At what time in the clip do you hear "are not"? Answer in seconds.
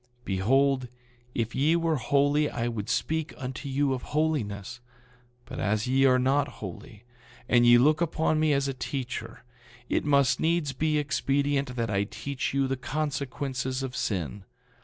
6.05-6.47